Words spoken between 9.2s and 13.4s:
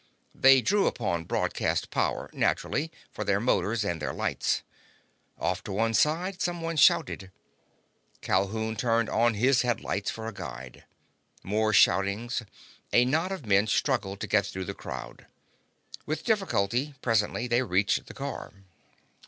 his headlights for a guide. More shoutings. A knot